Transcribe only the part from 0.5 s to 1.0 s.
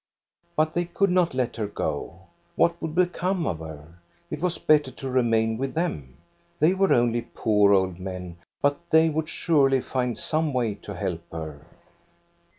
But they